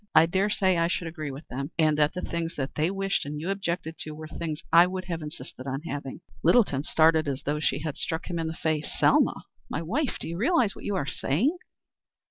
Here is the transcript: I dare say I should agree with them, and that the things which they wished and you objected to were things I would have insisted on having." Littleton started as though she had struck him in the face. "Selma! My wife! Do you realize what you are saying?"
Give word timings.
I 0.15 0.25
dare 0.25 0.49
say 0.49 0.79
I 0.79 0.87
should 0.87 1.07
agree 1.07 1.29
with 1.29 1.47
them, 1.49 1.69
and 1.77 1.95
that 1.99 2.15
the 2.15 2.23
things 2.23 2.57
which 2.57 2.71
they 2.75 2.89
wished 2.89 3.23
and 3.23 3.39
you 3.39 3.51
objected 3.51 3.99
to 3.99 4.15
were 4.15 4.27
things 4.27 4.63
I 4.73 4.87
would 4.87 5.05
have 5.05 5.21
insisted 5.21 5.67
on 5.67 5.83
having." 5.83 6.21
Littleton 6.41 6.81
started 6.81 7.27
as 7.27 7.43
though 7.43 7.59
she 7.59 7.81
had 7.83 7.97
struck 7.99 8.25
him 8.27 8.39
in 8.39 8.47
the 8.47 8.55
face. 8.55 8.89
"Selma! 8.97 9.43
My 9.69 9.83
wife! 9.83 10.17
Do 10.19 10.27
you 10.27 10.37
realize 10.37 10.75
what 10.75 10.85
you 10.85 10.95
are 10.95 11.05
saying?" 11.05 11.55